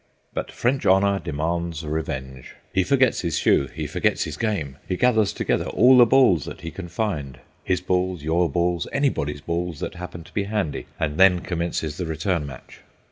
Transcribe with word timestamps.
But 0.33 0.51
French 0.51 0.83
honour 0.83 1.19
demands 1.19 1.85
revenge. 1.85 2.55
He 2.73 2.83
forgets 2.83 3.21
his 3.21 3.37
shoe, 3.37 3.67
he 3.67 3.85
forgets 3.85 4.23
his 4.23 4.35
game. 4.35 4.77
He 4.87 4.95
gathers 4.97 5.31
together 5.31 5.65
all 5.67 5.99
the 5.99 6.07
balls 6.07 6.45
that 6.45 6.61
he 6.61 6.71
can 6.71 6.87
find; 6.87 7.37
his 7.63 7.81
balls, 7.81 8.23
your 8.23 8.49
balls, 8.49 8.87
anybody's 8.91 9.41
balls 9.41 9.79
that 9.79 9.93
happen 9.93 10.23
to 10.23 10.33
be 10.33 10.45
handy. 10.45 10.87
And 10.99 11.19
then 11.19 11.41
commences 11.41 11.97
the 11.97 12.07
return 12.07 12.47
match. 12.47 12.79